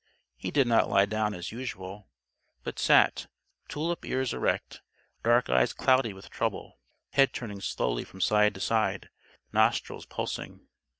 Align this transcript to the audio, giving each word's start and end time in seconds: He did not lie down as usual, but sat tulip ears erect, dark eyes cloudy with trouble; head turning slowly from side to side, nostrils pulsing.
He 0.35 0.49
did 0.49 0.65
not 0.65 0.89
lie 0.89 1.05
down 1.05 1.35
as 1.35 1.51
usual, 1.51 2.09
but 2.63 2.79
sat 2.79 3.27
tulip 3.67 4.03
ears 4.03 4.33
erect, 4.33 4.81
dark 5.21 5.47
eyes 5.47 5.73
cloudy 5.73 6.11
with 6.11 6.31
trouble; 6.31 6.79
head 7.11 7.33
turning 7.35 7.61
slowly 7.61 8.03
from 8.03 8.19
side 8.19 8.55
to 8.55 8.61
side, 8.61 9.11
nostrils 9.53 10.07
pulsing. 10.07 10.67